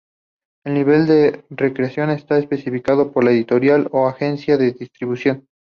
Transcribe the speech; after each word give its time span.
El 0.65 0.73
nivel 0.73 1.05
de 1.05 1.45
restricción 1.51 2.09
está 2.09 2.39
especificado 2.39 3.11
por 3.11 3.23
la 3.23 3.29
editorial 3.29 3.87
o 3.91 4.07
agencia 4.07 4.57
de 4.57 4.71
distribución. 4.71 5.47